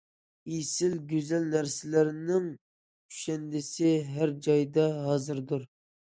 ئېسىل، 0.53 0.93
گۈزەل 1.09 1.43
نەرسىلەرنىڭ 1.55 2.47
كۈشەندىسى 2.53 3.91
ھەر 4.15 4.33
جايدا 4.49 4.87
ھازىردۇر. 5.09 5.67